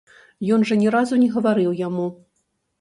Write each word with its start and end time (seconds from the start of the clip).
Ён 0.55 0.65
жа 0.69 0.77
ні 0.81 0.87
разу 0.95 1.21
не 1.25 1.29
гаварыў 1.37 1.79
яму. 1.87 2.11